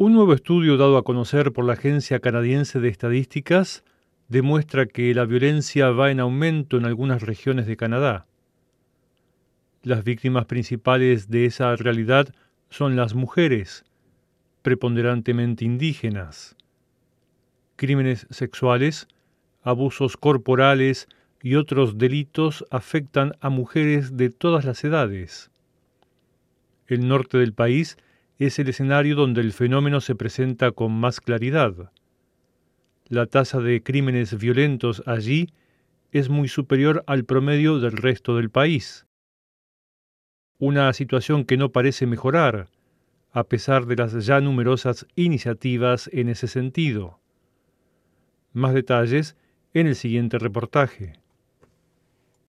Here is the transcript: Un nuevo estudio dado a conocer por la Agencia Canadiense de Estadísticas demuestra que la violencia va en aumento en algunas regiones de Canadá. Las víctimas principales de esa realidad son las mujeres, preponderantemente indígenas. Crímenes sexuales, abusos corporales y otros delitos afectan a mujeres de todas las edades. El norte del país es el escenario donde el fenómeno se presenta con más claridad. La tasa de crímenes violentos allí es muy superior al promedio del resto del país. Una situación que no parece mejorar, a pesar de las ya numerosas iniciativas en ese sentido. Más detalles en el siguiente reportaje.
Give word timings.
Un 0.00 0.12
nuevo 0.12 0.32
estudio 0.32 0.76
dado 0.76 0.96
a 0.96 1.02
conocer 1.02 1.52
por 1.52 1.64
la 1.64 1.72
Agencia 1.72 2.20
Canadiense 2.20 2.78
de 2.78 2.88
Estadísticas 2.88 3.82
demuestra 4.28 4.86
que 4.86 5.12
la 5.12 5.24
violencia 5.24 5.90
va 5.90 6.12
en 6.12 6.20
aumento 6.20 6.76
en 6.76 6.84
algunas 6.84 7.22
regiones 7.22 7.66
de 7.66 7.76
Canadá. 7.76 8.28
Las 9.82 10.04
víctimas 10.04 10.44
principales 10.44 11.30
de 11.30 11.46
esa 11.46 11.74
realidad 11.74 12.32
son 12.70 12.94
las 12.94 13.14
mujeres, 13.14 13.84
preponderantemente 14.62 15.64
indígenas. 15.64 16.54
Crímenes 17.74 18.28
sexuales, 18.30 19.08
abusos 19.62 20.16
corporales 20.16 21.08
y 21.42 21.56
otros 21.56 21.98
delitos 21.98 22.64
afectan 22.70 23.32
a 23.40 23.48
mujeres 23.48 24.16
de 24.16 24.30
todas 24.30 24.64
las 24.64 24.84
edades. 24.84 25.50
El 26.86 27.08
norte 27.08 27.38
del 27.38 27.52
país 27.52 27.98
es 28.46 28.58
el 28.58 28.68
escenario 28.68 29.16
donde 29.16 29.40
el 29.40 29.52
fenómeno 29.52 30.00
se 30.00 30.14
presenta 30.14 30.70
con 30.70 30.92
más 30.92 31.20
claridad. 31.20 31.90
La 33.08 33.26
tasa 33.26 33.58
de 33.60 33.82
crímenes 33.82 34.38
violentos 34.38 35.02
allí 35.06 35.48
es 36.12 36.28
muy 36.28 36.48
superior 36.48 37.02
al 37.06 37.24
promedio 37.24 37.80
del 37.80 37.92
resto 37.96 38.36
del 38.36 38.50
país. 38.50 39.06
Una 40.58 40.92
situación 40.92 41.44
que 41.44 41.56
no 41.56 41.70
parece 41.70 42.06
mejorar, 42.06 42.68
a 43.32 43.44
pesar 43.44 43.86
de 43.86 43.96
las 43.96 44.26
ya 44.26 44.40
numerosas 44.40 45.06
iniciativas 45.16 46.08
en 46.12 46.28
ese 46.28 46.48
sentido. 46.48 47.20
Más 48.52 48.72
detalles 48.72 49.36
en 49.74 49.86
el 49.86 49.94
siguiente 49.94 50.38
reportaje. 50.38 51.14